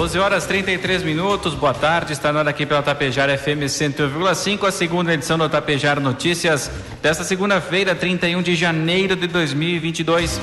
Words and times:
12 0.00 0.18
horas 0.18 0.46
33 0.46 1.02
minutos, 1.02 1.52
boa 1.52 1.74
tarde, 1.74 2.14
está 2.14 2.32
na 2.32 2.38
hora 2.38 2.48
aqui 2.48 2.64
pela 2.64 2.82
Tapejara 2.82 3.36
FM 3.36 3.68
101,5, 3.68 4.66
a 4.66 4.72
segunda 4.72 5.12
edição 5.12 5.36
do 5.36 5.46
Tapejara 5.46 6.00
Notícias, 6.00 6.70
desta 7.02 7.22
segunda-feira, 7.22 7.94
31 7.94 8.40
de 8.40 8.56
janeiro 8.56 9.14
de 9.14 9.26
2022. 9.26 10.40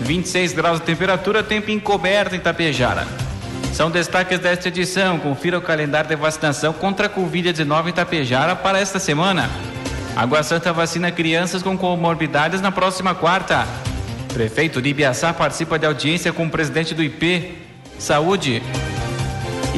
26 0.00 0.52
graus 0.52 0.80
de 0.80 0.86
temperatura, 0.86 1.44
tempo 1.44 1.70
encoberto 1.70 2.34
em 2.34 2.40
Tapejara. 2.40 3.06
São 3.72 3.88
destaques 3.88 4.40
desta 4.40 4.66
edição, 4.66 5.20
confira 5.20 5.58
o 5.58 5.62
calendário 5.62 6.10
de 6.10 6.16
vacinação 6.16 6.72
contra 6.72 7.06
a 7.06 7.08
Covid-19 7.08 7.90
em 7.90 7.92
Tapejara 7.92 8.56
para 8.56 8.80
esta 8.80 8.98
semana. 8.98 9.48
Água 10.16 10.42
Santa 10.42 10.72
vacina 10.72 11.12
crianças 11.12 11.62
com 11.62 11.78
comorbidades 11.78 12.60
na 12.60 12.72
próxima 12.72 13.14
quarta. 13.14 13.64
Prefeito 14.34 14.82
de 14.82 14.88
Ibiaçá 14.88 15.32
participa 15.32 15.78
de 15.78 15.86
audiência 15.86 16.32
com 16.32 16.46
o 16.46 16.50
presidente 16.50 16.96
do 16.96 17.04
IP 17.04 17.58
Saúde. 17.96 18.60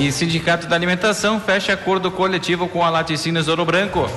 E 0.00 0.10
Sindicato 0.10 0.66
da 0.66 0.76
Alimentação 0.76 1.38
fecha 1.38 1.74
acordo 1.74 2.10
coletivo 2.10 2.66
com 2.66 2.82
a 2.82 2.88
Laticínios 2.88 3.48
Ouro 3.48 3.66
Branco. 3.66 4.08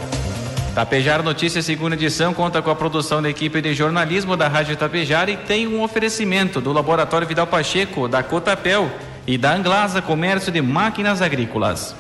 Tapejar 0.74 1.22
Notícias, 1.22 1.66
segunda 1.66 1.94
edição, 1.94 2.34
conta 2.34 2.62
com 2.62 2.72
a 2.72 2.76
produção 2.76 3.22
da 3.22 3.30
equipe 3.30 3.62
de 3.62 3.74
jornalismo 3.74 4.38
da 4.38 4.48
Rádio 4.48 4.78
Tapejar 4.78 5.28
e 5.28 5.36
tem 5.36 5.68
um 5.68 5.84
oferecimento 5.84 6.62
do 6.62 6.72
Laboratório 6.72 7.28
Vidal 7.28 7.48
Pacheco, 7.48 8.08
da 8.08 8.24
Cotapel 8.24 8.90
e 9.28 9.38
da 9.38 9.54
Anglasa 9.54 10.02
Comércio 10.02 10.54
de 10.54 10.62
Máquinas 10.62 11.22
Agrícolas. 11.22 11.94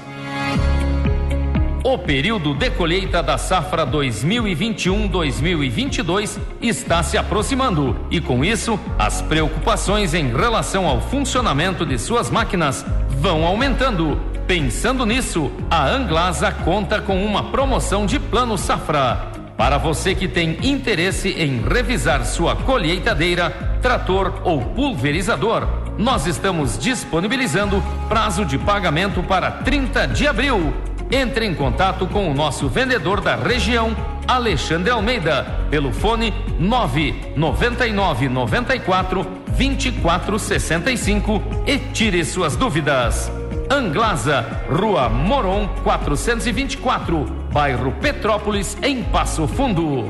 O 1.83 1.97
período 1.97 2.53
de 2.53 2.69
colheita 2.69 3.21
da 3.21 3.37
safra 3.37 3.85
2021-2022 3.85 6.39
está 6.61 7.03
se 7.03 7.17
aproximando 7.17 8.07
e, 8.09 8.21
com 8.21 8.45
isso, 8.45 8.79
as 8.97 9.21
preocupações 9.21 10.13
em 10.13 10.33
relação 10.33 10.87
ao 10.87 11.01
funcionamento 11.01 11.85
de 11.85 11.99
suas 11.99 12.29
máquinas 12.29 12.85
vão 13.23 13.45
aumentando. 13.45 14.19
Pensando 14.45 15.05
nisso, 15.05 15.49
a 15.71 15.87
Anglasa 15.87 16.51
conta 16.51 16.99
com 16.99 17.25
uma 17.25 17.51
promoção 17.51 18.05
de 18.05 18.19
plano 18.19 18.57
safra. 18.57 19.31
Para 19.55 19.77
você 19.77 20.13
que 20.13 20.27
tem 20.27 20.57
interesse 20.61 21.29
em 21.29 21.61
revisar 21.61 22.25
sua 22.25 22.53
colheitadeira, 22.53 23.49
trator 23.81 24.41
ou 24.43 24.59
pulverizador, 24.59 25.65
nós 25.97 26.27
estamos 26.27 26.77
disponibilizando 26.77 27.81
prazo 28.09 28.43
de 28.43 28.57
pagamento 28.57 29.23
para 29.23 29.49
30 29.49 30.05
de 30.09 30.27
abril 30.27 30.73
entre 31.09 31.45
em 31.45 31.53
contato 31.53 32.07
com 32.07 32.29
o 32.29 32.33
nosso 32.33 32.67
vendedor 32.67 33.21
da 33.21 33.35
região, 33.35 33.95
Alexandre 34.27 34.89
Almeida, 34.89 35.45
pelo 35.69 35.93
fone 35.93 36.33
999 36.59 38.29
94 38.29 39.42
2465 39.57 41.41
e 41.65 41.77
tire 41.77 42.23
suas 42.25 42.55
dúvidas. 42.55 43.31
Anglasa, 43.69 44.63
Rua 44.69 45.09
Moron 45.09 45.67
424, 45.83 47.25
bairro 47.51 47.91
Petrópolis, 47.93 48.77
em 48.81 49.03
Passo 49.03 49.47
Fundo. 49.47 50.09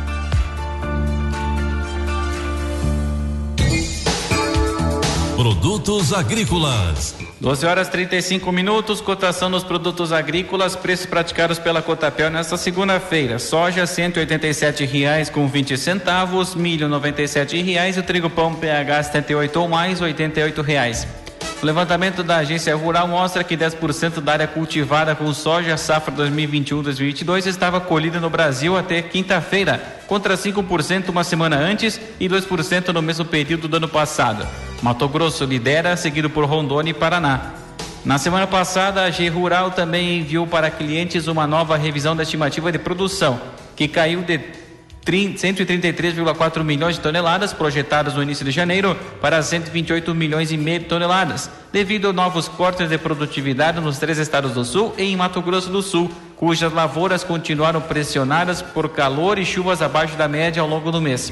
Produtos 5.41 6.13
agrícolas. 6.13 7.15
12 7.39 7.65
horas 7.65 7.89
35 7.89 8.51
minutos, 8.51 9.01
cotação 9.01 9.49
dos 9.49 9.63
produtos 9.63 10.13
agrícolas, 10.13 10.75
preços 10.75 11.07
praticados 11.07 11.57
pela 11.57 11.81
Cotapel 11.81 12.29
nesta 12.29 12.57
segunda-feira. 12.57 13.39
Soja 13.39 13.85
R$ 13.85 14.85
reais 14.85 15.31
com 15.31 15.47
20 15.47 15.75
centavos, 15.79 16.53
milho 16.53 16.87
R$ 16.87 17.63
reais 17.63 17.97
e 17.97 17.99
o 17.99 18.03
trigo 18.03 18.29
pão 18.29 18.53
PH 18.53 19.01
78 19.01 19.59
ou 19.59 19.67
mais 19.67 19.99
R$ 19.99 20.13
reais. 20.63 21.07
O 21.59 21.65
levantamento 21.65 22.21
da 22.21 22.37
agência 22.37 22.75
rural 22.75 23.07
mostra 23.07 23.43
que 23.43 23.57
10% 23.57 24.21
da 24.21 24.33
área 24.33 24.47
cultivada 24.47 25.15
com 25.15 25.33
soja 25.33 25.75
safra 25.75 26.13
2021-2022 26.13 27.47
estava 27.47 27.81
colhida 27.81 28.19
no 28.19 28.29
Brasil 28.29 28.77
até 28.77 29.01
quinta-feira, 29.01 29.81
contra 30.05 30.37
5% 30.37 31.09
uma 31.09 31.23
semana 31.23 31.57
antes 31.57 31.99
e 32.19 32.29
2% 32.29 32.89
no 32.89 33.01
mesmo 33.01 33.25
período 33.25 33.67
do 33.67 33.77
ano 33.77 33.87
passado. 33.87 34.47
Mato 34.81 35.07
Grosso 35.07 35.45
lidera, 35.45 35.95
seguido 35.95 36.29
por 36.29 36.45
Rondônia 36.45 36.89
e 36.89 36.93
Paraná. 36.93 37.53
Na 38.03 38.17
semana 38.17 38.47
passada, 38.47 39.03
a 39.03 39.11
G 39.11 39.27
Rural 39.27 39.69
também 39.71 40.19
enviou 40.19 40.47
para 40.47 40.71
clientes 40.71 41.27
uma 41.27 41.45
nova 41.45 41.77
revisão 41.77 42.15
da 42.15 42.23
estimativa 42.23 42.71
de 42.71 42.79
produção, 42.79 43.39
que 43.75 43.87
caiu 43.87 44.23
de 44.23 44.39
133,4 45.05 46.63
milhões 46.63 46.95
de 46.95 47.01
toneladas 47.01 47.53
projetadas 47.53 48.15
no 48.15 48.23
início 48.23 48.43
de 48.43 48.49
janeiro 48.49 48.97
para 49.19 49.41
128 49.41 50.15
milhões 50.15 50.51
e 50.51 50.57
meio 50.57 50.79
de 50.79 50.85
toneladas, 50.85 51.47
devido 51.71 52.09
a 52.09 52.13
novos 52.13 52.47
cortes 52.47 52.89
de 52.89 52.97
produtividade 52.97 53.79
nos 53.79 53.99
três 53.99 54.17
estados 54.17 54.53
do 54.53 54.65
sul 54.65 54.95
e 54.97 55.03
em 55.03 55.15
Mato 55.15 55.43
Grosso 55.43 55.69
do 55.69 55.83
Sul, 55.83 56.09
cujas 56.35 56.73
lavouras 56.73 57.23
continuaram 57.23 57.81
pressionadas 57.81 58.63
por 58.63 58.89
calor 58.89 59.37
e 59.37 59.45
chuvas 59.45 59.79
abaixo 59.79 60.15
da 60.15 60.27
média 60.27 60.59
ao 60.59 60.67
longo 60.67 60.91
do 60.91 60.99
mês. 60.99 61.31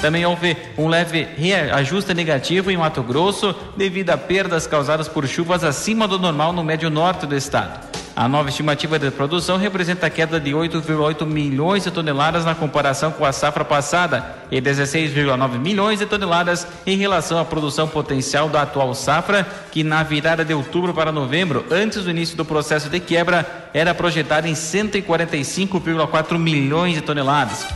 Também 0.00 0.26
houve 0.26 0.56
um 0.76 0.88
leve 0.88 1.26
reajuste 1.36 2.12
negativo 2.12 2.70
em 2.70 2.76
Mato 2.76 3.02
Grosso 3.02 3.54
devido 3.76 4.10
a 4.10 4.18
perdas 4.18 4.66
causadas 4.66 5.08
por 5.08 5.26
chuvas 5.26 5.64
acima 5.64 6.06
do 6.06 6.18
normal 6.18 6.52
no 6.52 6.62
médio 6.62 6.90
norte 6.90 7.26
do 7.26 7.34
estado. 7.34 7.96
A 8.16 8.26
nova 8.26 8.48
estimativa 8.48 8.98
de 8.98 9.10
produção 9.10 9.58
representa 9.58 10.06
a 10.06 10.10
queda 10.10 10.40
de 10.40 10.50
8,8 10.52 11.26
milhões 11.26 11.84
de 11.84 11.90
toneladas 11.90 12.46
na 12.46 12.54
comparação 12.54 13.12
com 13.12 13.26
a 13.26 13.32
safra 13.32 13.62
passada 13.62 14.36
e 14.50 14.58
16,9 14.58 15.58
milhões 15.58 15.98
de 15.98 16.06
toneladas 16.06 16.66
em 16.86 16.96
relação 16.96 17.38
à 17.38 17.44
produção 17.44 17.86
potencial 17.86 18.48
da 18.48 18.62
atual 18.62 18.94
safra, 18.94 19.46
que 19.70 19.84
na 19.84 20.02
virada 20.02 20.46
de 20.46 20.54
outubro 20.54 20.94
para 20.94 21.12
novembro, 21.12 21.66
antes 21.70 22.04
do 22.04 22.10
início 22.10 22.38
do 22.38 22.44
processo 22.44 22.88
de 22.88 23.00
quebra, 23.00 23.68
era 23.74 23.94
projetada 23.94 24.48
em 24.48 24.54
145,4 24.54 26.38
milhões 26.38 26.94
de 26.94 27.02
toneladas. 27.02 27.66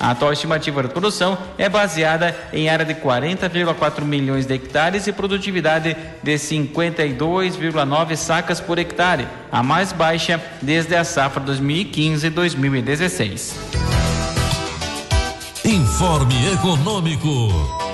A 0.00 0.12
atual 0.12 0.32
estimativa 0.32 0.80
de 0.82 0.88
produção 0.88 1.36
é 1.56 1.68
baseada 1.68 2.36
em 2.52 2.68
área 2.68 2.84
de 2.84 2.94
40,4 2.94 4.02
milhões 4.02 4.46
de 4.46 4.54
hectares 4.54 5.08
e 5.08 5.12
produtividade 5.12 5.96
de 6.22 6.34
52,9 6.34 8.16
sacas 8.16 8.60
por 8.60 8.78
hectare, 8.78 9.26
a 9.50 9.60
mais 9.62 9.92
baixa 9.92 10.38
desde 10.62 10.94
a 10.94 11.02
safra 11.02 11.42
2015-2016. 11.42 13.54
Informe 15.64 16.52
Econômico. 16.52 17.87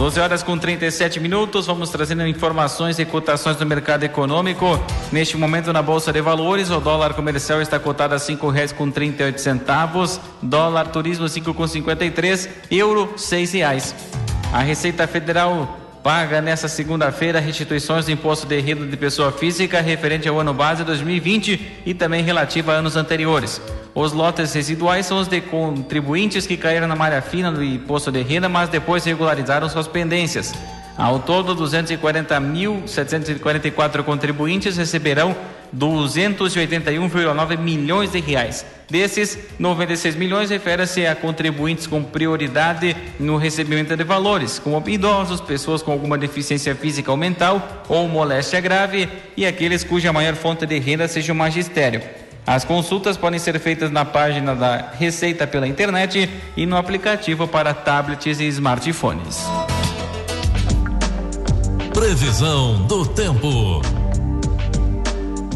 12 0.00 0.18
horas 0.18 0.42
com 0.42 0.56
37 0.56 1.20
minutos, 1.20 1.66
vamos 1.66 1.90
trazendo 1.90 2.26
informações 2.26 2.98
e 2.98 3.04
cotações 3.04 3.58
do 3.58 3.66
mercado 3.66 4.02
econômico. 4.02 4.64
Neste 5.12 5.36
momento 5.36 5.74
na 5.74 5.82
Bolsa 5.82 6.10
de 6.10 6.22
Valores, 6.22 6.70
o 6.70 6.80
dólar 6.80 7.12
comercial 7.12 7.60
está 7.60 7.78
cotado 7.78 8.14
a 8.14 8.18
cinco 8.18 8.48
reais 8.48 8.72
com 8.72 8.90
38 8.90 9.38
centavos, 9.38 10.18
dólar 10.40 10.88
turismo 10.88 11.28
cinco 11.28 11.52
com 11.52 11.66
53, 11.66 12.48
euro 12.70 13.12
seis 13.18 13.52
reais. 13.52 13.94
A 14.54 14.60
Receita 14.60 15.06
Federal 15.06 15.79
paga 16.02 16.40
nesta 16.40 16.68
segunda-feira 16.68 17.40
restituições 17.40 18.06
do 18.06 18.10
imposto 18.10 18.46
de 18.46 18.58
renda 18.60 18.86
de 18.86 18.96
pessoa 18.96 19.30
física 19.30 19.80
referente 19.80 20.28
ao 20.28 20.38
ano 20.38 20.54
base 20.54 20.84
2020 20.84 21.82
e 21.84 21.94
também 21.94 22.22
relativa 22.22 22.72
a 22.72 22.76
anos 22.76 22.96
anteriores. 22.96 23.60
Os 23.94 24.12
lotes 24.12 24.54
residuais 24.54 25.06
são 25.06 25.18
os 25.18 25.28
de 25.28 25.40
contribuintes 25.40 26.46
que 26.46 26.56
caíram 26.56 26.88
na 26.88 26.96
malha 26.96 27.20
fina 27.20 27.52
do 27.52 27.62
imposto 27.62 28.10
de 28.10 28.22
renda, 28.22 28.48
mas 28.48 28.68
depois 28.68 29.04
regularizaram 29.04 29.68
suas 29.68 29.86
pendências. 29.86 30.54
Ao 30.96 31.18
todo, 31.18 31.54
240.744 31.56 34.02
contribuintes 34.02 34.76
receberão 34.76 35.36
281,9 35.76 37.58
milhões 37.58 38.12
de 38.12 38.20
reais. 38.20 38.64
Desses, 38.88 39.38
96 39.58 40.16
milhões 40.16 40.50
refere-se 40.50 41.06
a 41.06 41.14
contribuintes 41.14 41.86
com 41.86 42.02
prioridade 42.02 42.96
no 43.20 43.36
recebimento 43.36 43.96
de 43.96 44.02
valores, 44.02 44.58
como 44.58 44.82
idosos, 44.88 45.40
pessoas 45.40 45.80
com 45.80 45.92
alguma 45.92 46.18
deficiência 46.18 46.74
física 46.74 47.10
ou 47.10 47.16
mental 47.16 47.84
ou 47.88 48.08
moléstia 48.08 48.60
grave 48.60 49.08
e 49.36 49.46
aqueles 49.46 49.84
cuja 49.84 50.12
maior 50.12 50.34
fonte 50.34 50.66
de 50.66 50.78
renda 50.78 51.06
seja 51.06 51.32
o 51.32 51.36
magistério. 51.36 52.02
As 52.44 52.64
consultas 52.64 53.16
podem 53.16 53.38
ser 53.38 53.60
feitas 53.60 53.92
na 53.92 54.04
página 54.04 54.56
da 54.56 54.92
Receita 54.98 55.46
pela 55.46 55.68
internet 55.68 56.28
e 56.56 56.66
no 56.66 56.76
aplicativo 56.76 57.46
para 57.46 57.72
tablets 57.72 58.40
e 58.40 58.44
smartphones. 58.48 59.44
Previsão 61.94 62.86
do 62.86 63.06
tempo. 63.06 63.99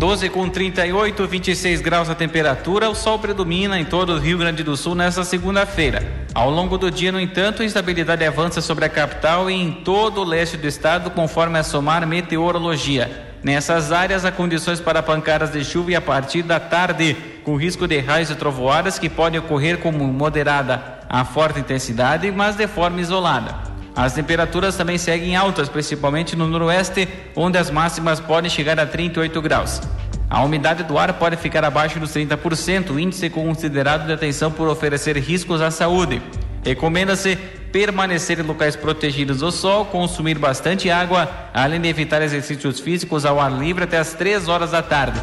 12 0.04 0.28
com 0.28 0.50
38, 0.50 1.26
26 1.26 1.80
graus 1.80 2.10
a 2.10 2.14
temperatura, 2.14 2.90
o 2.90 2.94
sol 2.94 3.18
predomina 3.18 3.80
em 3.80 3.86
todo 3.86 4.12
o 4.12 4.18
Rio 4.18 4.36
Grande 4.36 4.62
do 4.62 4.76
Sul 4.76 4.94
nesta 4.94 5.24
segunda-feira. 5.24 6.06
Ao 6.34 6.50
longo 6.50 6.76
do 6.76 6.90
dia, 6.90 7.10
no 7.10 7.18
entanto, 7.18 7.62
a 7.62 7.64
instabilidade 7.64 8.22
avança 8.22 8.60
sobre 8.60 8.84
a 8.84 8.90
capital 8.90 9.50
e 9.50 9.54
em 9.54 9.72
todo 9.72 10.20
o 10.20 10.24
leste 10.24 10.58
do 10.58 10.68
estado, 10.68 11.10
conforme 11.10 11.58
a 11.58 11.62
SOMAR 11.62 12.06
Meteorologia. 12.06 13.10
Nessas 13.42 13.92
áreas, 13.92 14.26
há 14.26 14.30
condições 14.30 14.78
para 14.78 15.02
pancadas 15.02 15.50
de 15.50 15.64
chuva 15.64 15.92
e 15.92 15.96
a 15.96 16.02
partir 16.02 16.42
da 16.42 16.60
tarde, 16.60 17.16
com 17.42 17.56
risco 17.56 17.88
de 17.88 17.98
raios 17.98 18.28
e 18.28 18.34
trovoadas 18.34 18.98
que 18.98 19.08
podem 19.08 19.40
ocorrer 19.40 19.78
como 19.78 20.04
moderada 20.04 20.98
a 21.08 21.24
forte 21.24 21.60
intensidade, 21.60 22.30
mas 22.30 22.56
de 22.56 22.66
forma 22.66 23.00
isolada. 23.00 23.73
As 23.96 24.12
temperaturas 24.12 24.76
também 24.76 24.98
seguem 24.98 25.36
altas, 25.36 25.68
principalmente 25.68 26.34
no 26.34 26.48
noroeste, 26.48 27.08
onde 27.36 27.56
as 27.56 27.70
máximas 27.70 28.18
podem 28.18 28.50
chegar 28.50 28.78
a 28.80 28.86
38 28.86 29.40
graus. 29.40 29.80
A 30.28 30.42
umidade 30.42 30.82
do 30.82 30.98
ar 30.98 31.12
pode 31.12 31.36
ficar 31.36 31.64
abaixo 31.64 32.00
dos 32.00 32.10
30%, 32.12 32.98
índice 32.98 33.30
considerado 33.30 34.06
de 34.06 34.12
atenção 34.12 34.50
por 34.50 34.66
oferecer 34.66 35.16
riscos 35.18 35.60
à 35.60 35.70
saúde. 35.70 36.20
Recomenda-se 36.64 37.36
permanecer 37.70 38.40
em 38.40 38.42
locais 38.42 38.74
protegidos 38.74 39.38
do 39.38 39.52
sol, 39.52 39.84
consumir 39.84 40.38
bastante 40.38 40.90
água, 40.90 41.28
além 41.52 41.80
de 41.80 41.88
evitar 41.88 42.20
exercícios 42.20 42.80
físicos 42.80 43.24
ao 43.24 43.40
ar 43.40 43.52
livre 43.52 43.84
até 43.84 43.98
as 43.98 44.12
3 44.14 44.48
horas 44.48 44.72
da 44.72 44.82
tarde. 44.82 45.20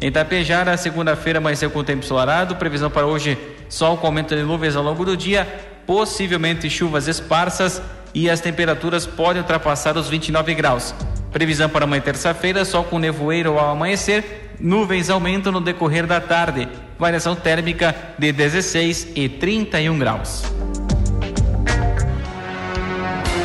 Em 0.00 0.12
Tapejara, 0.12 0.76
segunda-feira 0.76 1.38
amanheceu 1.38 1.70
com 1.70 1.82
tempo 1.82 2.04
ensolarado, 2.04 2.56
previsão 2.56 2.90
para 2.90 3.06
hoje 3.06 3.38
sol 3.68 3.96
com 3.96 4.06
aumento 4.06 4.36
de 4.36 4.42
nuvens 4.42 4.76
ao 4.76 4.82
longo 4.82 5.04
do 5.04 5.16
dia, 5.16 5.46
possivelmente 5.86 6.68
chuvas 6.68 7.08
esparsas 7.08 7.80
e 8.14 8.28
as 8.28 8.40
temperaturas 8.40 9.06
podem 9.06 9.40
ultrapassar 9.40 9.96
os 9.96 10.08
29 10.08 10.54
graus. 10.54 10.94
Previsão 11.32 11.68
para 11.68 11.84
amanhã 11.84 12.02
terça-feira, 12.02 12.64
sol 12.64 12.84
com 12.84 12.98
nevoeiro 12.98 13.58
ao 13.58 13.70
amanhecer, 13.70 14.50
nuvens 14.60 15.08
aumentam 15.08 15.50
no 15.50 15.60
decorrer 15.60 16.06
da 16.06 16.20
tarde. 16.20 16.68
Variação 16.98 17.34
térmica 17.34 17.94
de 18.18 18.32
16 18.32 19.08
e 19.16 19.28
31 19.28 19.98
graus. 19.98 20.42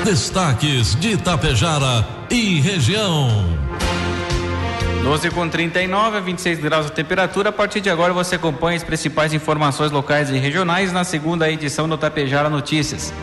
Destaques 0.04 0.96
de 0.96 1.14
Itapejara 1.14 2.06
e 2.30 2.60
região. 2.60 3.58
12 5.04 5.32
com 5.32 5.48
39 5.48 6.18
a 6.18 6.20
26 6.20 6.60
graus 6.60 6.86
de 6.88 6.92
temperatura. 6.92 7.50
A 7.50 7.52
partir 7.52 7.80
de 7.80 7.90
agora 7.90 8.12
você 8.12 8.36
acompanha 8.36 8.76
as 8.76 8.84
principais 8.84 9.34
informações 9.34 9.92
locais 9.92 10.30
e 10.30 10.38
regionais 10.38 10.92
na 10.92 11.06
segunda 11.06 11.50
edição 11.50 11.88
do 11.88 11.98
Tapejara 11.98 12.50
Notícias. 12.50 13.14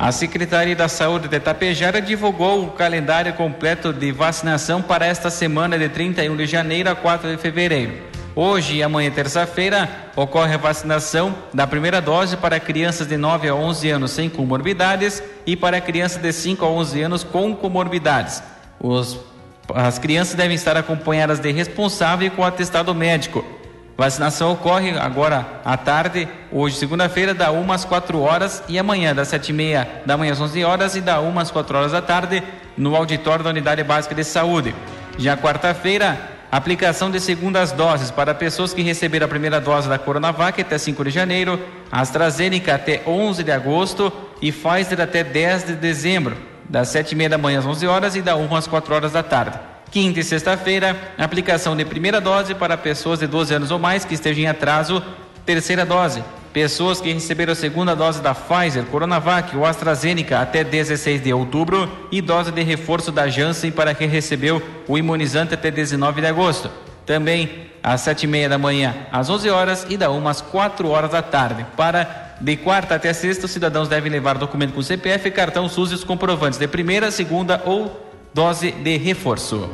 A 0.00 0.10
Secretaria 0.12 0.74
da 0.74 0.88
Saúde 0.88 1.28
de 1.28 1.38
Tapejara 1.38 2.00
divulgou 2.00 2.64
o 2.64 2.70
calendário 2.70 3.34
completo 3.34 3.92
de 3.92 4.10
vacinação 4.10 4.80
para 4.80 5.04
esta 5.04 5.28
semana 5.28 5.78
de 5.78 5.90
31 5.90 6.34
de 6.38 6.46
janeiro 6.46 6.88
a 6.88 6.94
4 6.94 7.30
de 7.30 7.36
fevereiro. 7.36 7.92
Hoje 8.34 8.76
e 8.76 8.82
amanhã, 8.82 9.10
terça-feira, 9.10 9.90
ocorre 10.16 10.54
a 10.54 10.56
vacinação 10.56 11.34
da 11.52 11.66
primeira 11.66 12.00
dose 12.00 12.38
para 12.38 12.58
crianças 12.58 13.06
de 13.06 13.18
9 13.18 13.50
a 13.50 13.54
11 13.54 13.90
anos 13.90 14.10
sem 14.12 14.30
comorbidades 14.30 15.22
e 15.44 15.54
para 15.54 15.82
crianças 15.82 16.22
de 16.22 16.32
5 16.32 16.64
a 16.64 16.68
11 16.70 17.02
anos 17.02 17.22
com 17.22 17.54
comorbidades. 17.54 18.42
Os, 18.80 19.20
as 19.74 19.98
crianças 19.98 20.34
devem 20.34 20.54
estar 20.54 20.78
acompanhadas 20.78 21.40
de 21.40 21.52
responsável 21.52 22.30
com 22.30 22.42
atestado 22.42 22.94
médico. 22.94 23.44
Vacinação 23.96 24.52
ocorre 24.52 24.98
agora 24.98 25.46
à 25.64 25.76
tarde, 25.76 26.26
hoje, 26.50 26.76
segunda-feira, 26.76 27.34
da 27.34 27.52
1 27.52 27.72
às 27.72 27.84
4 27.84 28.18
horas 28.20 28.62
e 28.66 28.78
amanhã, 28.78 29.14
das 29.14 29.28
7 29.28 29.50
e 29.50 29.52
meia 29.52 30.02
da 30.06 30.16
manhã 30.16 30.32
às 30.32 30.40
11 30.40 30.64
horas 30.64 30.96
e 30.96 31.00
da 31.00 31.20
1 31.20 31.38
às 31.38 31.50
4 31.50 31.76
horas 31.76 31.92
da 31.92 32.00
tarde, 32.00 32.42
no 32.76 32.96
auditório 32.96 33.44
da 33.44 33.50
Unidade 33.50 33.84
Básica 33.84 34.14
de 34.14 34.24
Saúde. 34.24 34.74
Já 35.18 35.36
quarta-feira, 35.36 36.18
aplicação 36.50 37.10
de 37.10 37.20
segundas 37.20 37.72
doses 37.72 38.10
para 38.10 38.34
pessoas 38.34 38.72
que 38.72 38.80
receberam 38.80 39.26
a 39.26 39.28
primeira 39.28 39.60
dose 39.60 39.88
da 39.88 39.98
Coronavac 39.98 40.60
até 40.60 40.78
5 40.78 41.04
de 41.04 41.10
janeiro, 41.10 41.60
AstraZeneca 41.92 42.74
até 42.74 43.02
11 43.06 43.44
de 43.44 43.52
agosto 43.52 44.10
e 44.40 44.50
Pfizer 44.50 45.00
até 45.00 45.22
10 45.22 45.64
de 45.64 45.72
dezembro, 45.74 46.36
das 46.66 46.88
7 46.88 47.12
e 47.12 47.14
meia 47.16 47.28
da 47.28 47.38
manhã 47.38 47.58
às 47.58 47.66
11 47.66 47.86
horas 47.86 48.16
e 48.16 48.22
da 48.22 48.34
1 48.34 48.56
às 48.56 48.66
4 48.66 48.94
horas 48.94 49.12
da 49.12 49.22
tarde. 49.22 49.58
Quinta 49.90 50.20
e 50.20 50.22
sexta-feira, 50.22 50.96
aplicação 51.18 51.76
de 51.76 51.84
primeira 51.84 52.20
dose 52.20 52.54
para 52.54 52.76
pessoas 52.76 53.18
de 53.18 53.26
12 53.26 53.54
anos 53.54 53.70
ou 53.72 53.78
mais 53.78 54.04
que 54.04 54.14
estejam 54.14 54.44
em 54.44 54.46
atraso. 54.46 55.02
Terceira 55.44 55.84
dose, 55.84 56.22
pessoas 56.52 57.00
que 57.00 57.12
receberam 57.12 57.54
a 57.54 57.56
segunda 57.56 57.96
dose 57.96 58.22
da 58.22 58.32
Pfizer, 58.32 58.84
Coronavac 58.84 59.56
ou 59.56 59.66
AstraZeneca 59.66 60.38
até 60.38 60.62
16 60.62 61.20
de 61.20 61.32
outubro 61.32 61.90
e 62.12 62.20
dose 62.20 62.52
de 62.52 62.62
reforço 62.62 63.10
da 63.10 63.26
Janssen 63.26 63.72
para 63.72 63.92
quem 63.92 64.06
recebeu 64.06 64.62
o 64.86 64.96
imunizante 64.96 65.54
até 65.54 65.72
19 65.72 66.20
de 66.20 66.26
agosto. 66.28 66.70
Também 67.04 67.66
às 67.82 68.02
sete 68.02 68.24
e 68.24 68.26
meia 68.28 68.48
da 68.48 68.58
manhã, 68.58 68.94
às 69.10 69.28
11 69.28 69.50
horas 69.50 69.86
e 69.90 69.96
da 69.96 70.08
uma 70.12 70.30
às 70.30 70.40
4 70.40 70.88
horas 70.88 71.10
da 71.10 71.20
tarde. 71.20 71.66
Para 71.76 72.36
de 72.40 72.56
quarta 72.56 72.94
até 72.94 73.12
sexta, 73.12 73.46
os 73.46 73.50
cidadãos 73.50 73.88
devem 73.88 74.12
levar 74.12 74.38
documento 74.38 74.72
com 74.72 74.82
CPF, 74.82 75.32
cartão 75.32 75.68
SUS 75.68 75.90
e 75.90 75.94
os 75.94 76.04
comprovantes 76.04 76.60
de 76.60 76.68
primeira, 76.68 77.10
segunda 77.10 77.60
ou 77.66 78.09
dose 78.32 78.70
de 78.70 78.96
reforço. 78.96 79.68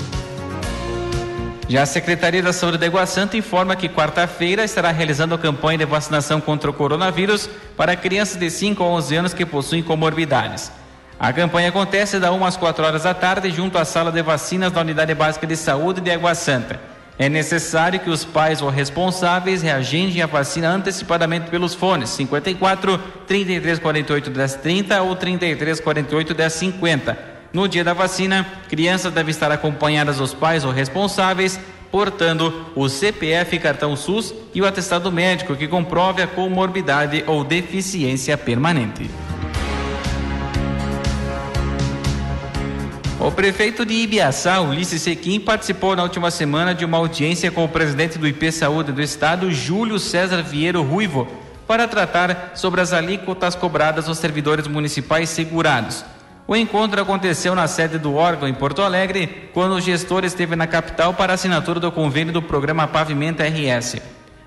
Já 1.69 1.83
a 1.83 1.87
Secretaria 1.87 2.43
da 2.43 2.53
Saúde 2.53 2.79
da 2.79 2.87
Água 2.87 3.05
Santa 3.07 3.37
informa 3.37 3.75
que 3.75 3.89
quarta-feira 3.89 4.65
estará 4.65 4.93
realizando 4.93 5.35
a 5.35 5.39
campanha 5.39 5.79
de 5.79 5.85
vacinação 5.85 6.41
contra 6.41 6.71
o 6.71 6.73
coronavírus 6.73 7.51
para 7.77 7.97
crianças 7.97 8.37
de 8.39 8.49
5 8.49 8.83
a 8.83 8.87
11 8.87 9.17
anos 9.17 9.35
que 9.35 9.45
possuem 9.45 9.83
comorbidades. 9.83 10.71
A 11.19 11.33
campanha 11.33 11.71
acontece 11.71 12.21
da 12.21 12.33
1 12.33 12.45
às 12.45 12.57
4 12.57 12.85
horas 12.85 13.03
da 13.03 13.15
tarde 13.15 13.51
junto 13.51 13.79
à 13.79 13.85
sala 13.85 14.13
de 14.13 14.23
vacinas 14.23 14.71
da 14.71 14.81
Unidade 14.81 15.15
Básica 15.15 15.47
de 15.47 15.57
Saúde 15.57 16.01
de 16.01 16.11
Água 16.11 16.35
Santa. 16.35 16.79
É 17.19 17.29
necessário 17.29 17.99
que 17.99 18.11
os 18.11 18.25
pais 18.25 18.63
ou 18.63 18.69
responsáveis 18.69 19.63
reagendem 19.63 20.23
a 20.23 20.27
vacina 20.27 20.69
antecipadamente 20.69 21.51
pelos 21.51 21.75
fones 21.75 22.11
54 22.11 22.99
33 23.27 23.79
48 23.79 24.31
10 24.31 24.55
30 24.57 25.03
ou 25.03 25.17
33 25.17 25.81
48 25.81 26.35
10 26.35 26.53
50 26.53 27.36
no 27.53 27.69
dia 27.69 27.85
da 27.85 27.93
vacina, 27.93 28.47
crianças 28.69 29.13
devem 29.13 29.31
estar 29.31 29.51
acompanhadas 29.51 30.19
dos 30.19 30.35
pais 30.35 30.65
ou 30.65 30.73
responsáveis, 30.73 31.59
portando 31.91 32.67
o 32.75 32.89
CPF, 32.89 33.59
cartão 33.59 33.97
SUS 33.97 34.35
e 34.55 34.61
o 34.61 34.67
atestado 34.67 35.11
médico 35.11 35.57
que 35.57 35.69
comprove 35.69 36.21
a 36.23 36.27
comorbidade 36.27 37.25
ou 37.27 37.45
deficiência 37.45 38.37
permanente. 38.37 39.09
O 43.19 43.33
prefeito 43.33 43.87
de 43.87 43.95
Ibiaçá, 43.95 44.61
Ulisses 44.61 45.01
Sequim, 45.01 45.41
participou 45.41 45.97
na 45.97 46.03
última 46.03 46.31
semana 46.31 46.75
de 46.75 46.85
uma 46.85 46.99
audiência 46.99 47.51
com 47.51 47.65
o 47.65 47.69
presidente 47.69 48.19
do 48.19 48.29
IP 48.29 48.53
Saúde 48.53 48.93
do 48.93 49.01
Estado, 49.01 49.51
Júlio 49.51 49.99
César 49.99 50.43
Vieiro 50.43 50.83
Ruivo, 50.83 51.27
para 51.67 51.89
tratar 51.89 52.53
sobre 52.55 52.81
as 52.81 52.93
alíquotas 52.93 53.55
cobradas 53.55 54.07
aos 54.09 54.19
servidores 54.19 54.67
municipais 54.67 55.31
segurados. 55.31 56.05
O 56.49 56.55
encontro 56.55 57.01
aconteceu 57.01 57.57
na 57.57 57.67
sede 57.67 57.99
do 57.99 58.15
órgão 58.15 58.49
em 58.49 58.55
Porto 58.55 58.81
Alegre, 58.81 59.51
quando 59.53 59.73
o 59.75 59.81
gestor 59.81 60.25
esteve 60.25 60.55
na 60.55 60.69
capital 60.69 61.13
para 61.13 61.33
assinatura 61.33 61.81
do 61.81 61.91
convênio 61.91 62.33
do 62.33 62.41
programa 62.41 62.87
Pavimenta 62.87 63.43
RS. 63.43 63.97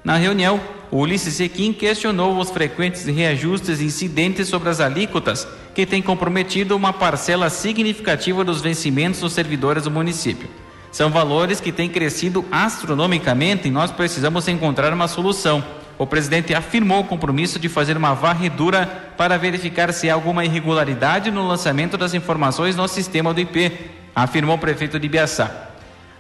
Na 0.02 0.16
reunião, 0.16 0.62
Ulisses 0.90 1.34
Sequim 1.34 1.74
questionou 1.74 2.38
os 2.38 2.50
frequentes 2.50 3.04
reajustes 3.06 3.82
incidentes 3.82 4.48
sobre 4.48 4.70
as 4.70 4.80
alíquotas 4.80 5.46
que 5.76 5.86
tem 5.86 6.02
comprometido 6.02 6.74
uma 6.74 6.94
parcela 6.94 7.50
significativa 7.50 8.46
dos 8.46 8.62
vencimentos 8.62 9.20
dos 9.20 9.34
servidores 9.34 9.84
do 9.84 9.92
município. 9.92 10.48
São 10.94 11.10
valores 11.10 11.60
que 11.60 11.72
têm 11.72 11.90
crescido 11.90 12.46
astronomicamente 12.50 13.68
e 13.68 13.72
nós 13.72 13.92
precisamos 13.92 14.48
encontrar 14.48 14.94
uma 14.94 15.10
solução. 15.10 15.62
O 16.00 16.08
presidente 16.08 16.56
afirmou 16.56 17.02
o 17.02 17.04
compromisso 17.04 17.60
de 17.60 17.68
fazer 17.68 17.98
uma 17.98 18.14
varredura 18.16 18.88
para 19.18 19.38
verificar 19.38 19.92
se 19.92 20.10
há 20.10 20.14
alguma 20.14 20.46
irregularidade 20.46 21.30
no 21.30 21.46
lançamento 21.46 21.98
das 21.98 22.14
informações 22.14 22.78
no 22.78 22.88
sistema 22.88 23.34
do 23.34 23.42
IP, 23.42 23.74
afirmou 24.16 24.56
o 24.56 24.60
prefeito 24.60 24.98
de 24.98 25.10
Biaçá. 25.10 25.72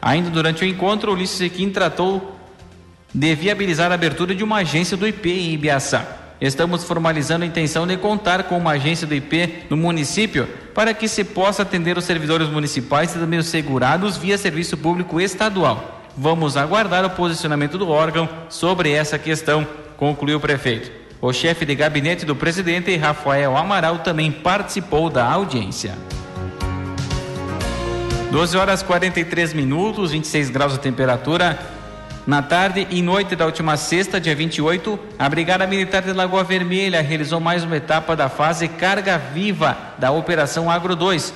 Ainda 0.01 0.29
durante 0.29 0.65
o 0.65 0.67
encontro, 0.67 1.13
Ulisses 1.13 1.37
Sequim 1.37 1.69
tratou 1.69 2.37
de 3.15 3.33
viabilizar 3.33 3.89
a 3.89 3.95
abertura 3.95 4.35
de 4.35 4.43
uma 4.43 4.57
agência 4.57 4.97
do 4.97 5.07
IP 5.07 5.31
em 5.31 5.53
Ibiaçá. 5.53 6.05
Estamos 6.41 6.83
formalizando 6.83 7.45
a 7.45 7.47
intenção 7.47 7.87
de 7.87 7.95
contar 7.95 8.43
com 8.43 8.57
uma 8.57 8.71
agência 8.71 9.07
do 9.07 9.15
IP 9.15 9.63
no 9.69 9.77
município 9.77 10.45
para 10.75 10.93
que 10.93 11.07
se 11.07 11.23
possa 11.23 11.61
atender 11.61 11.97
os 11.97 12.03
servidores 12.03 12.49
municipais 12.49 13.15
e 13.15 13.19
também 13.19 13.39
os 13.39 13.47
segurados 13.47 14.17
via 14.17 14.37
serviço 14.37 14.75
público 14.75 15.21
estadual. 15.21 15.98
Vamos 16.17 16.57
aguardar 16.57 17.05
o 17.05 17.09
posicionamento 17.09 17.77
do 17.77 17.89
órgão 17.89 18.27
sobre 18.49 18.91
essa 18.91 19.17
questão, 19.17 19.65
concluiu 19.97 20.37
o 20.37 20.41
prefeito. 20.41 20.91
O 21.21 21.33
chefe 21.33 21.65
de 21.65 21.75
gabinete 21.75 22.25
do 22.25 22.35
presidente, 22.35 22.95
Rafael 22.95 23.57
Amaral, 23.57 23.99
também 23.99 24.31
participou 24.31 25.09
da 25.09 25.29
audiência. 25.29 25.93
12 28.31 28.57
horas 28.57 28.83
43 28.83 29.53
minutos, 29.53 30.11
26 30.11 30.49
graus 30.49 30.73
de 30.73 30.79
temperatura. 30.79 31.59
Na 32.27 32.43
tarde 32.43 32.87
e 32.91 33.01
noite 33.01 33.35
da 33.35 33.45
última 33.45 33.75
sexta, 33.75 34.21
dia 34.21 34.35
28, 34.35 34.99
a 35.17 35.27
Brigada 35.27 35.65
Militar 35.65 36.03
de 36.03 36.13
Lagoa 36.13 36.43
Vermelha 36.43 37.01
realizou 37.01 37.39
mais 37.39 37.63
uma 37.63 37.77
etapa 37.77 38.15
da 38.15 38.29
fase 38.29 38.67
Carga 38.67 39.17
Viva 39.17 39.75
da 39.97 40.11
Operação 40.11 40.69
Agro 40.69 40.95
2, 40.95 41.33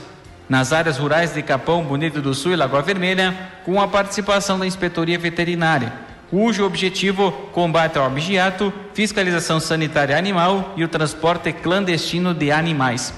nas 0.47 0.73
áreas 0.73 0.97
rurais 0.97 1.33
de 1.33 1.41
Capão 1.41 1.83
Bonito 1.83 2.21
do 2.21 2.33
Sul 2.33 2.51
e 2.51 2.55
Lagoa 2.55 2.81
Vermelha, 2.81 3.35
com 3.65 3.81
a 3.81 3.88
participação 3.88 4.59
da 4.59 4.67
Inspetoria 4.67 5.17
Veterinária, 5.17 5.93
cujo 6.29 6.65
objetivo 6.65 7.31
combate 7.51 7.97
ao 7.97 8.05
abigeato, 8.05 8.73
fiscalização 8.93 9.59
sanitária 9.59 10.17
animal 10.17 10.73
e 10.75 10.83
o 10.83 10.88
transporte 10.88 11.53
clandestino 11.53 12.33
de 12.33 12.51
animais. 12.51 13.13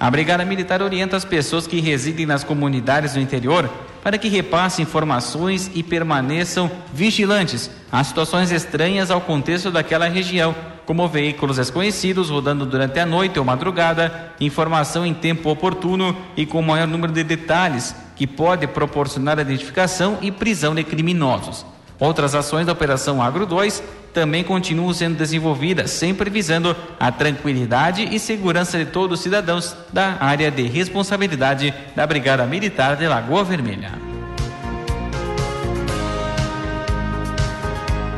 A 0.00 0.10
Brigada 0.10 0.44
Militar 0.44 0.82
orienta 0.82 1.16
as 1.16 1.24
pessoas 1.24 1.66
que 1.66 1.80
residem 1.80 2.26
nas 2.26 2.42
comunidades 2.42 3.14
do 3.14 3.20
interior 3.20 3.70
para 4.02 4.18
que 4.18 4.28
repassem 4.28 4.82
informações 4.82 5.70
e 5.74 5.82
permaneçam 5.82 6.70
vigilantes 6.92 7.70
às 7.90 8.08
situações 8.08 8.50
estranhas 8.50 9.10
ao 9.10 9.20
contexto 9.20 9.70
daquela 9.70 10.08
região, 10.08 10.54
como 10.84 11.08
veículos 11.08 11.56
desconhecidos 11.56 12.28
rodando 12.28 12.66
durante 12.66 12.98
a 12.98 13.06
noite 13.06 13.38
ou 13.38 13.44
madrugada, 13.44 14.32
informação 14.40 15.06
em 15.06 15.14
tempo 15.14 15.48
oportuno 15.48 16.16
e 16.36 16.44
com 16.44 16.60
maior 16.60 16.88
número 16.88 17.12
de 17.12 17.22
detalhes 17.22 17.94
que 18.16 18.26
pode 18.26 18.66
proporcionar 18.66 19.38
identificação 19.38 20.18
e 20.20 20.32
prisão 20.32 20.74
de 20.74 20.82
criminosos. 20.82 21.64
Outras 22.00 22.34
ações 22.34 22.66
da 22.66 22.72
Operação 22.72 23.22
Agro 23.22 23.46
2 23.46 23.82
também 24.12 24.44
continuam 24.44 24.92
sendo 24.92 25.16
desenvolvidas, 25.16 25.90
sempre 25.90 26.28
visando 26.28 26.76
a 27.00 27.10
tranquilidade 27.10 28.02
e 28.14 28.18
segurança 28.18 28.78
de 28.78 28.86
todos 28.86 29.18
os 29.18 29.22
cidadãos 29.22 29.76
da 29.92 30.16
área 30.20 30.50
de 30.50 30.62
responsabilidade 30.62 31.72
da 31.96 32.06
Brigada 32.06 32.44
Militar 32.46 32.96
de 32.96 33.06
Lagoa 33.06 33.44
Vermelha. 33.44 33.92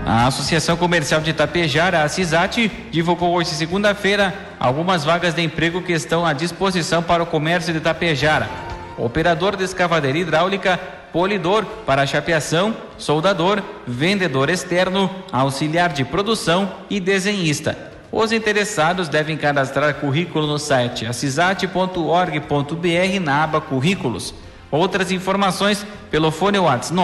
A 0.06 0.26
Associação 0.26 0.76
Comercial 0.76 1.20
de 1.22 1.30
Itapejara, 1.30 2.02
a 2.02 2.08
CISAT, 2.08 2.70
divulgou 2.90 3.32
hoje, 3.32 3.50
segunda-feira, 3.50 4.34
algumas 4.60 5.02
vagas 5.02 5.32
de 5.32 5.40
emprego 5.40 5.80
que 5.80 5.92
estão 5.92 6.26
à 6.26 6.34
disposição 6.34 7.02
para 7.02 7.22
o 7.22 7.26
comércio 7.26 7.72
de 7.72 7.78
Itapejara. 7.78 8.73
Operador 8.96 9.56
de 9.56 9.64
escavadeira 9.64 10.18
hidráulica 10.18 10.78
polidor 11.12 11.64
para 11.86 12.06
chapeação, 12.06 12.74
soldador, 12.98 13.62
vendedor 13.86 14.50
externo, 14.50 15.08
auxiliar 15.30 15.92
de 15.92 16.04
produção 16.04 16.72
e 16.90 16.98
desenhista. 16.98 17.92
Os 18.10 18.32
interessados 18.32 19.08
devem 19.08 19.36
cadastrar 19.36 19.94
currículo 19.94 20.46
no 20.46 20.58
site 20.58 21.06
assisat.org.br 21.06 23.20
na 23.20 23.44
aba 23.44 23.60
Currículos. 23.60 24.34
Outras 24.74 25.12
informações 25.12 25.86
pelo 26.10 26.32
fone 26.32 26.58
WhatsApp 26.58 26.96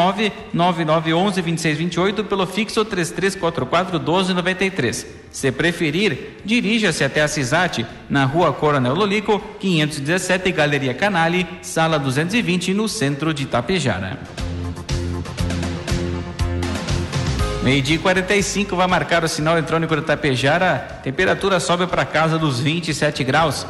99911 0.53 1.41
2628 1.41 2.25
pelo 2.25 2.45
fixo 2.45 2.85
3344 2.85 4.01
1293. 4.01 5.07
Se 5.31 5.53
preferir, 5.53 6.41
dirija-se 6.45 7.05
até 7.05 7.23
a 7.23 7.29
CISAT 7.29 7.87
na 8.09 8.25
rua 8.25 8.53
Coronel 8.53 8.93
Lolico, 8.93 9.41
517, 9.61 10.51
Galeria 10.51 10.95
Canale, 10.95 11.47
sala 11.63 11.97
220, 11.97 12.75
no 12.75 12.89
centro 12.89 13.33
de 13.33 13.45
Itapejara. 13.45 14.19
Meio-dia 17.63 18.01
45 18.01 18.75
vai 18.75 18.89
marcar 18.89 19.23
o 19.23 19.29
sinal 19.29 19.57
eletrônico 19.57 19.95
de 19.95 20.03
Itapejara. 20.03 20.99
Temperatura 21.05 21.61
sobe 21.61 21.87
para 21.87 22.05
casa 22.05 22.37
dos 22.37 22.59
27 22.59 23.23
graus. 23.23 23.65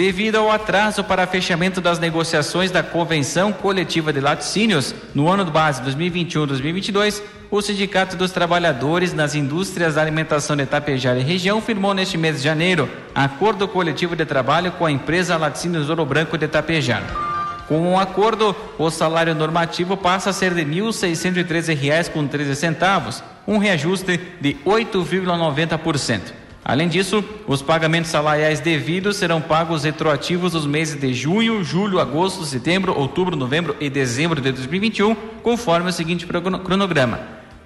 Devido 0.00 0.36
ao 0.36 0.50
atraso 0.50 1.04
para 1.04 1.26
fechamento 1.26 1.78
das 1.78 1.98
negociações 1.98 2.70
da 2.70 2.82
Convenção 2.82 3.52
Coletiva 3.52 4.10
de 4.10 4.18
Laticínios 4.18 4.94
no 5.14 5.28
ano 5.28 5.44
base 5.44 5.82
2021-2022, 5.82 7.20
o 7.50 7.60
Sindicato 7.60 8.16
dos 8.16 8.32
Trabalhadores 8.32 9.12
nas 9.12 9.34
Indústrias 9.34 9.96
da 9.96 10.00
Alimentação 10.00 10.56
de 10.56 10.62
Itapejara 10.62 11.18
e 11.18 11.22
região 11.22 11.60
firmou 11.60 11.92
neste 11.92 12.16
mês 12.16 12.38
de 12.38 12.44
janeiro 12.44 12.88
acordo 13.14 13.68
coletivo 13.68 14.16
de 14.16 14.24
trabalho 14.24 14.72
com 14.72 14.86
a 14.86 14.90
empresa 14.90 15.36
Laticínios 15.36 15.90
Ouro 15.90 16.06
Branco 16.06 16.38
de 16.38 16.46
Itapejara. 16.46 17.04
Com 17.68 17.80
o 17.80 17.90
um 17.90 17.98
acordo, 17.98 18.56
o 18.78 18.90
salário 18.90 19.34
normativo 19.34 19.98
passa 19.98 20.30
a 20.30 20.32
ser 20.32 20.54
de 20.54 20.62
R$ 20.62 20.80
1.613,13, 20.80 23.22
um 23.46 23.58
reajuste 23.58 24.18
de 24.40 24.54
8,90%. 24.64 26.39
Além 26.64 26.88
disso, 26.88 27.24
os 27.46 27.62
pagamentos 27.62 28.10
salariais 28.10 28.60
devidos 28.60 29.16
serão 29.16 29.40
pagos 29.40 29.84
retroativos 29.84 30.52
nos 30.52 30.66
meses 30.66 31.00
de 31.00 31.14
junho, 31.14 31.64
julho, 31.64 31.98
agosto, 31.98 32.44
setembro, 32.44 32.96
outubro, 32.96 33.34
novembro 33.34 33.74
e 33.80 33.88
dezembro 33.88 34.40
de 34.40 34.52
2021, 34.52 35.14
conforme 35.42 35.88
o 35.88 35.92
seguinte 35.92 36.26
cronograma: 36.26 37.18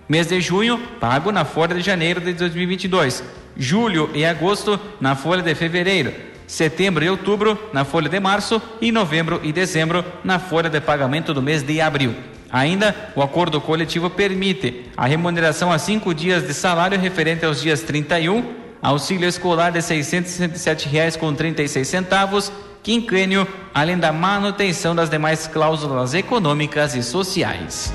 mês 0.08 0.28
de 0.28 0.40
junho, 0.40 0.78
pago 1.00 1.32
na 1.32 1.44
folha 1.44 1.74
de 1.74 1.80
janeiro 1.80 2.20
de 2.20 2.32
2022, 2.34 3.24
julho 3.56 4.08
e 4.14 4.24
agosto 4.24 4.78
na 5.00 5.16
folha 5.16 5.42
de 5.42 5.54
fevereiro, 5.56 6.12
setembro 6.46 7.04
e 7.04 7.10
outubro 7.10 7.58
na 7.72 7.84
folha 7.84 8.08
de 8.08 8.20
março 8.20 8.62
e 8.80 8.92
novembro 8.92 9.40
e 9.42 9.52
dezembro 9.52 10.04
na 10.22 10.38
folha 10.38 10.70
de 10.70 10.80
pagamento 10.80 11.34
do 11.34 11.42
mês 11.42 11.64
de 11.64 11.80
abril. 11.80 12.14
Ainda, 12.48 12.94
o 13.16 13.22
acordo 13.22 13.60
coletivo 13.60 14.08
permite 14.08 14.84
a 14.96 15.06
remuneração 15.06 15.72
a 15.72 15.78
cinco 15.80 16.14
dias 16.14 16.46
de 16.46 16.54
salário 16.54 16.96
referente 16.96 17.44
aos 17.44 17.60
dias 17.60 17.82
31, 17.82 18.62
auxílio 18.84 19.26
escolar 19.26 19.72
de 19.72 19.80
R$ 19.80 19.84
667,36, 19.84 22.52
quinquênio, 22.82 23.48
além 23.72 23.96
da 23.96 24.12
manutenção 24.12 24.94
das 24.94 25.08
demais 25.08 25.46
cláusulas 25.46 26.12
econômicas 26.12 26.94
e 26.94 27.02
sociais. 27.02 27.90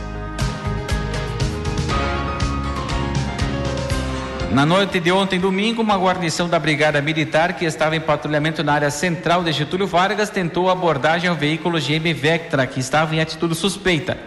Na 4.52 4.66
noite 4.66 5.00
de 5.00 5.12
ontem, 5.12 5.40
domingo, 5.40 5.84
uma 5.84 5.96
guarnição 5.96 6.50
da 6.50 6.58
Brigada 6.58 7.00
Militar 7.04 7.54
que 7.54 7.66
estava 7.66 7.96
em 7.96 8.02
patrulhamento 8.02 8.64
na 8.64 8.74
área 8.74 8.90
central 8.90 9.44
de 9.44 9.52
Getúlio 9.52 9.86
Vargas 9.86 10.32
tentou 10.32 10.72
abordagem 10.72 11.30
ao 11.30 11.36
veículo 11.36 11.80
GM 11.80 12.12
Vectra, 12.16 12.66
que 12.66 12.80
estava 12.80 13.16
em 13.16 13.22
atitude 13.22 13.54
suspeita. 13.54 14.18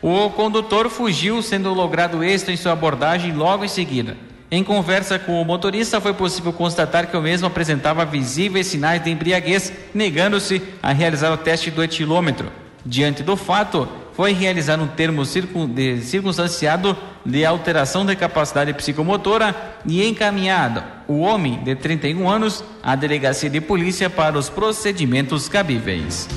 O 0.00 0.30
condutor 0.30 0.88
fugiu, 0.88 1.42
sendo 1.42 1.74
logrado 1.74 2.22
êxito 2.22 2.52
em 2.52 2.56
sua 2.56 2.74
abordagem 2.74 3.32
logo 3.32 3.64
em 3.64 3.68
seguida. 3.68 4.16
Em 4.48 4.62
conversa 4.62 5.18
com 5.18 5.42
o 5.42 5.44
motorista, 5.44 6.00
foi 6.00 6.14
possível 6.14 6.52
constatar 6.52 7.08
que 7.08 7.16
o 7.16 7.20
mesmo 7.20 7.48
apresentava 7.48 8.04
visíveis 8.04 8.68
sinais 8.68 9.02
de 9.02 9.10
embriaguez, 9.10 9.72
negando-se 9.92 10.62
a 10.80 10.92
realizar 10.92 11.32
o 11.32 11.36
teste 11.36 11.68
do 11.70 11.82
etilômetro. 11.82 12.52
Diante 12.84 13.24
do 13.24 13.36
fato, 13.36 13.88
foi 14.12 14.32
realizado 14.32 14.84
um 14.84 14.86
termo 14.86 15.24
circunstanciado 15.24 16.96
de 17.24 17.44
alteração 17.44 18.06
de 18.06 18.14
capacidade 18.14 18.72
psicomotora 18.72 19.54
e 19.84 20.06
encaminhado 20.06 20.82
o 21.08 21.18
homem 21.18 21.62
de 21.64 21.74
31 21.74 22.30
anos 22.30 22.62
à 22.82 22.94
delegacia 22.94 23.50
de 23.50 23.60
polícia 23.60 24.08
para 24.08 24.38
os 24.38 24.48
procedimentos 24.48 25.48
cabíveis. 25.48 26.28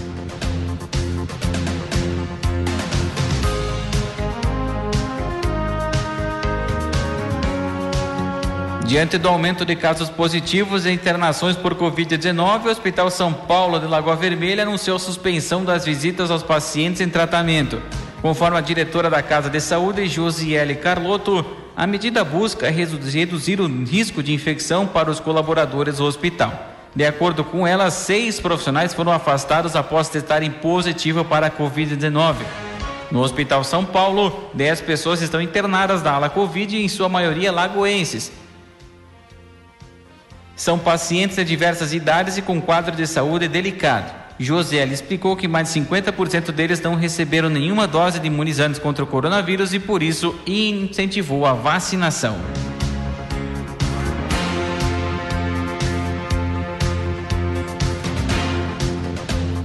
Diante 8.90 9.20
do 9.20 9.30
aumento 9.30 9.64
de 9.64 9.76
casos 9.76 10.10
positivos 10.10 10.84
e 10.84 10.90
internações 10.90 11.56
por 11.56 11.76
Covid-19, 11.76 12.66
o 12.66 12.70
Hospital 12.70 13.12
São 13.12 13.32
Paulo 13.32 13.80
de 13.80 13.86
Lagoa 13.86 14.16
Vermelha 14.16 14.64
anunciou 14.64 14.98
suspensão 14.98 15.64
das 15.64 15.86
visitas 15.86 16.32
aos 16.32 16.42
pacientes 16.42 17.00
em 17.00 17.08
tratamento. 17.08 17.80
Conforme 18.20 18.58
a 18.58 18.62
diretora 18.62 19.08
da 19.08 19.22
Casa 19.22 19.48
de 19.48 19.62
Saúde, 19.62 20.08
Josiele 20.08 20.74
Carlotto, 20.74 21.46
a 21.78 21.86
medida 21.86 22.24
busca 22.24 22.72
reduzir 22.72 23.62
o 23.62 23.68
risco 23.68 24.24
de 24.24 24.34
infecção 24.34 24.88
para 24.88 25.12
os 25.12 25.20
colaboradores 25.20 25.98
do 25.98 26.06
hospital. 26.06 26.52
De 26.96 27.06
acordo 27.06 27.44
com 27.44 27.68
ela, 27.68 27.92
seis 27.92 28.40
profissionais 28.40 28.92
foram 28.92 29.12
afastados 29.12 29.76
após 29.76 30.10
testarem 30.10 30.50
positivo 30.50 31.24
para 31.24 31.46
a 31.46 31.52
Covid-19. 31.52 32.38
No 33.12 33.22
Hospital 33.22 33.64
São 33.64 33.86
Paulo, 33.86 34.50
10 34.56 34.82
pessoas 34.82 35.22
estão 35.22 35.40
internadas 35.40 36.02
da 36.02 36.14
ala 36.14 36.28
Covid, 36.28 36.76
em 36.76 36.88
sua 36.88 37.08
maioria 37.08 37.52
lagoenses. 37.52 38.32
São 40.60 40.78
pacientes 40.78 41.38
de 41.38 41.46
diversas 41.46 41.94
idades 41.94 42.36
e 42.38 42.42
com 42.42 42.60
quadro 42.60 42.94
de 42.94 43.08
saúde 43.08 43.48
delicado. 43.48 44.14
José 44.38 44.86
explicou 44.88 45.34
que 45.34 45.48
mais 45.48 45.72
de 45.72 45.80
50% 45.80 46.52
deles 46.52 46.82
não 46.82 46.96
receberam 46.96 47.50
nenhuma 47.50 47.88
dose 47.88 48.20
de 48.20 48.28
imunizantes 48.28 48.78
contra 48.78 49.02
o 49.02 49.08
coronavírus 49.08 49.74
e 49.74 49.80
por 49.80 50.04
isso 50.04 50.38
incentivou 50.46 51.46
a 51.46 51.54
vacinação. 51.54 52.38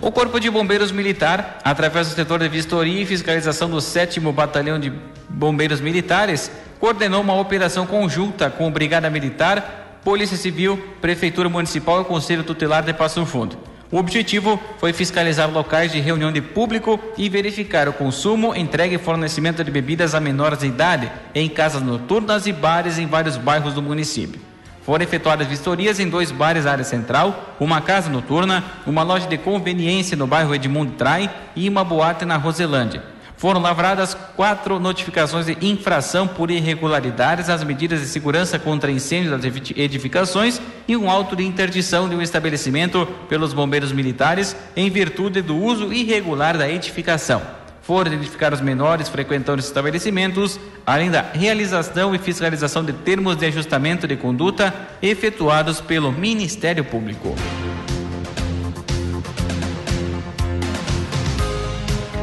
O 0.01 0.13
Corpo 0.13 0.39
de 0.39 0.49
Bombeiros 0.49 0.93
Militar, 0.93 1.59
através 1.65 2.09
do 2.09 2.15
setor 2.15 2.39
de 2.39 2.49
vistoria 2.49 3.03
e 3.03 3.07
fiscalização 3.07 3.69
do 3.69 3.81
7 3.81 4.21
Batalhão 4.21 4.79
de 4.79 4.93
Bombeiros 5.29 5.81
Militares, 5.81 6.53
coordenou 6.79 7.21
uma 7.21 7.35
operação 7.35 7.85
conjunta 7.85 8.49
com 8.49 8.71
Brigada 8.71 9.11
Militar, 9.11 9.84
Polícia 10.04 10.37
Civil, 10.37 10.78
Prefeitura 11.00 11.49
Municipal 11.49 12.02
e 12.02 12.04
Conselho 12.04 12.44
Tutelar 12.44 12.82
de 12.82 12.92
Passo 12.92 13.25
Fundo. 13.25 13.56
O 13.90 13.96
objetivo 13.96 14.61
foi 14.78 14.92
fiscalizar 14.92 15.50
locais 15.50 15.92
de 15.92 15.99
reunião 15.99 16.30
de 16.30 16.42
público 16.42 17.00
e 17.16 17.26
verificar 17.30 17.88
o 17.88 17.92
consumo, 17.92 18.54
entrega 18.54 18.94
e 18.94 18.99
fornecimento 18.99 19.64
de 19.64 19.70
bebidas 19.70 20.14
a 20.14 20.20
menores 20.20 20.58
de 20.58 20.66
idade 20.66 21.11
em 21.34 21.49
casas 21.49 21.80
noturnas 21.80 22.46
e 22.46 22.52
bares 22.52 22.99
em 22.99 23.06
vários 23.06 23.38
bairros 23.38 23.73
do 23.73 23.80
município. 23.80 24.38
Foram 24.82 25.04
efetuadas 25.04 25.46
vistorias 25.46 25.99
em 25.99 26.08
dois 26.11 26.30
bares 26.30 26.64
da 26.64 26.73
área 26.73 26.84
central, 26.84 27.56
uma 27.58 27.80
casa 27.80 28.11
noturna, 28.11 28.62
uma 28.87 29.02
loja 29.02 29.26
de 29.26 29.38
conveniência 29.38 30.18
no 30.18 30.26
bairro 30.26 30.54
Edmundo 30.54 30.92
Trai 30.92 31.30
e 31.56 31.66
uma 31.66 31.82
boate 31.82 32.26
na 32.26 32.37
Roselândia. 32.37 33.13
Foram 33.37 33.61
lavradas 33.61 34.14
quatro 34.37 34.79
notificações 34.79 35.47
de 35.47 35.57
infração 35.61 36.26
por 36.26 36.50
irregularidades 36.50 37.50
às 37.50 37.64
medidas 37.64 38.00
de 38.00 38.07
segurança 38.07 38.59
contra 38.59 38.91
incêndio 38.91 39.31
das 39.31 39.45
edificações 39.45 40.61
e 40.87 40.97
um 40.97 41.11
auto 41.11 41.35
de 41.35 41.45
interdição 41.45 42.09
de 42.09 42.14
um 42.14 42.23
estabelecimento 42.23 43.07
pelos 43.29 43.53
bombeiros 43.53 43.93
militares 43.93 44.57
em 44.76 44.88
virtude 44.88 45.43
do 45.43 45.57
uso 45.57 45.93
irregular 45.93 46.57
da 46.57 46.71
edificação 46.71 47.43
foram 47.85 48.11
identificar 48.11 48.53
os 48.53 48.62
menores 48.62 49.11
frequentando 49.11 49.61
os 49.61 49.67
estabelecimentos, 49.67 50.59
além 50.87 51.11
da 51.11 51.21
realização 51.21 52.14
e 52.14 52.19
fiscalização 52.19 52.83
de 52.83 52.95
termos 52.95 53.37
de 53.37 53.45
ajustamento 53.45 54.09
de 54.09 54.17
conduta 54.17 54.73
efetuados 55.03 55.83
pelo 55.83 56.11
Ministério 56.11 56.83
Público. 56.83 57.35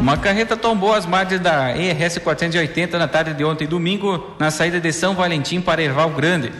Uma 0.01 0.17
carreta 0.17 0.57
tombou 0.57 0.95
as 0.95 1.05
margens 1.05 1.39
da 1.39 1.77
ERS 1.77 2.17
480 2.17 2.97
na 2.97 3.07
tarde 3.07 3.35
de 3.35 3.45
ontem, 3.45 3.67
domingo, 3.67 4.35
na 4.39 4.49
saída 4.49 4.79
de 4.79 4.91
São 4.91 5.13
Valentim 5.13 5.61
para 5.61 5.79
Erval 5.79 6.09
Grande. 6.09 6.51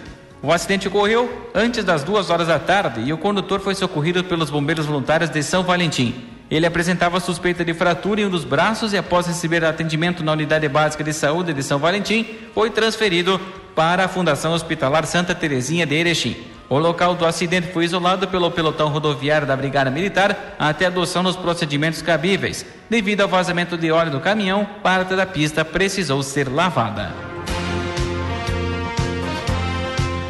O 0.44 0.52
acidente 0.52 0.88
ocorreu 0.88 1.50
antes 1.52 1.84
das 1.84 2.04
duas 2.04 2.30
horas 2.30 2.50
da 2.50 2.60
tarde 2.60 3.02
e 3.02 3.12
o 3.12 3.18
condutor 3.18 3.60
foi 3.60 3.74
socorrido 3.74 4.24
pelos 4.24 4.52
bombeiros 4.52 4.86
voluntários 4.86 5.32
de 5.32 5.42
São 5.42 5.64
Valentim. 5.64 6.14
Ele 6.52 6.68
apresentava 6.68 7.20
suspeita 7.20 7.66
de 7.66 7.74
fratura 7.74 8.22
em 8.22 8.26
um 8.26 8.30
dos 8.30 8.46
braços 8.46 8.94
e, 8.94 8.98
após 9.00 9.26
receber 9.26 9.66
atendimento 9.66 10.24
na 10.24 10.34
Unidade 10.34 10.68
Básica 10.70 11.04
de 11.04 11.12
Saúde 11.12 11.52
de 11.52 11.64
São 11.64 11.80
Valentim, 11.80 12.24
foi 12.54 12.70
transferido 12.70 13.42
para 13.76 14.06
a 14.06 14.08
Fundação 14.08 14.54
Hospitalar 14.54 15.04
Santa 15.08 15.34
Terezinha 15.34 15.88
de 15.88 15.96
Erechim. 15.96 16.36
O 16.72 16.80
local 16.80 17.16
do 17.16 17.26
acidente 17.26 17.68
foi 17.68 17.84
isolado 17.84 18.30
pelo 18.30 18.50
pelotão 18.50 18.88
rodoviário 18.88 19.46
da 19.46 19.58
Brigada 19.58 19.92
Militar 19.92 20.56
até 20.58 20.86
adoção 20.86 21.22
dos 21.22 21.36
procedimentos 21.36 22.02
cabíveis. 22.02 22.66
Devido 22.90 23.20
ao 23.20 23.28
vazamento 23.28 23.78
de 23.78 23.92
óleo 23.92 24.10
do 24.10 24.22
caminhão, 24.22 24.66
parte 24.82 25.14
da 25.14 25.26
pista 25.26 25.66
precisou 25.66 26.24
ser 26.24 26.48
lavada. 26.48 27.12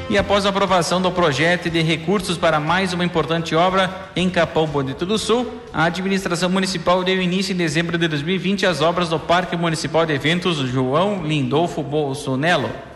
E 0.09 0.17
após 0.17 0.43
a 0.43 0.49
aprovação 0.49 0.99
do 0.99 1.11
projeto 1.11 1.69
de 1.69 1.79
recursos 1.83 2.39
para 2.39 2.59
mais 2.59 2.91
uma 2.91 3.05
importante 3.05 3.53
obra 3.55 4.09
em 4.15 4.27
Capão 4.27 4.65
Bonito 4.65 5.05
do 5.05 5.19
Sul, 5.19 5.61
a 5.71 5.83
administração 5.83 6.49
municipal 6.49 7.03
deu 7.03 7.21
início 7.21 7.53
em 7.53 7.55
dezembro 7.55 7.99
de 7.99 8.07
2020 8.07 8.65
às 8.65 8.81
obras 8.81 9.09
do 9.09 9.19
Parque 9.19 9.55
Municipal 9.55 10.07
de 10.07 10.13
Eventos 10.13 10.57
João 10.57 11.23
Lindolfo 11.23 11.83
Bolsonelo. 11.83 12.90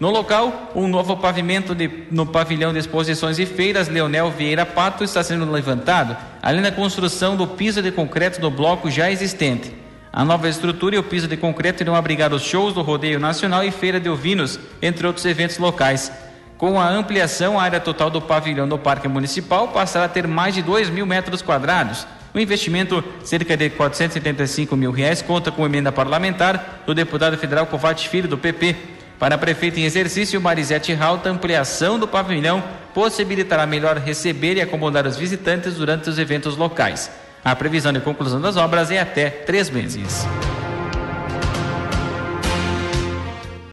No 0.00 0.10
local, 0.10 0.72
um 0.74 0.88
novo 0.88 1.16
pavimento 1.16 1.72
de, 1.74 1.88
no 2.10 2.26
pavilhão 2.26 2.72
de 2.72 2.80
exposições 2.80 3.38
e 3.38 3.46
feiras 3.46 3.88
Leonel 3.88 4.30
Vieira 4.30 4.66
Pato 4.66 5.04
está 5.04 5.22
sendo 5.22 5.48
levantado, 5.50 6.16
além 6.42 6.62
da 6.62 6.72
construção 6.72 7.36
do 7.36 7.46
piso 7.46 7.80
de 7.80 7.92
concreto 7.92 8.40
do 8.40 8.50
bloco 8.50 8.90
já 8.90 9.10
existente. 9.10 9.72
A 10.12 10.24
nova 10.24 10.48
estrutura 10.48 10.96
e 10.96 10.98
o 10.98 11.02
piso 11.02 11.28
de 11.28 11.36
concreto 11.36 11.82
irão 11.82 11.94
abrigar 11.94 12.32
os 12.32 12.42
shows 12.42 12.74
do 12.74 12.82
Rodeio 12.82 13.20
Nacional 13.20 13.64
e 13.64 13.70
Feira 13.70 14.00
de 14.00 14.08
Ovinos, 14.08 14.58
entre 14.82 15.06
outros 15.06 15.24
eventos 15.26 15.58
locais. 15.58 16.10
Com 16.58 16.80
a 16.80 16.88
ampliação, 16.88 17.58
a 17.58 17.62
área 17.62 17.80
total 17.80 18.10
do 18.10 18.20
pavilhão 18.20 18.68
do 18.68 18.78
Parque 18.78 19.06
Municipal 19.06 19.68
passará 19.68 20.06
a 20.06 20.08
ter 20.08 20.26
mais 20.26 20.54
de 20.54 20.62
2 20.62 20.90
mil 20.90 21.06
metros 21.06 21.42
quadrados. 21.42 22.06
O 22.32 22.38
investimento, 22.40 23.02
cerca 23.22 23.56
de 23.56 23.70
475 23.70 24.76
mil 24.76 24.90
reais, 24.90 25.22
conta 25.22 25.52
com 25.52 25.64
emenda 25.64 25.92
parlamentar 25.92 26.82
do 26.84 26.92
deputado 26.94 27.38
federal 27.38 27.66
Covate 27.66 28.08
Filho, 28.08 28.28
do 28.28 28.36
PP. 28.36 28.93
Para 29.24 29.36
a 29.36 29.38
prefeita 29.38 29.80
em 29.80 29.84
exercício, 29.84 30.38
Marisete 30.38 30.92
Rauta, 30.92 31.30
ampliação 31.30 31.98
do 31.98 32.06
pavilhão 32.06 32.62
possibilitará 32.92 33.66
melhor 33.66 33.96
receber 33.96 34.58
e 34.58 34.60
acomodar 34.60 35.06
os 35.06 35.16
visitantes 35.16 35.76
durante 35.76 36.10
os 36.10 36.18
eventos 36.18 36.58
locais. 36.58 37.10
A 37.42 37.56
previsão 37.56 37.90
de 37.90 38.00
conclusão 38.00 38.38
das 38.38 38.58
obras 38.58 38.90
é 38.90 39.00
até 39.00 39.30
três 39.30 39.70
meses. 39.70 40.26